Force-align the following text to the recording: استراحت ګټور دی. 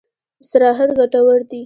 استراحت 0.43 0.89
ګټور 0.99 1.39
دی. 1.49 1.59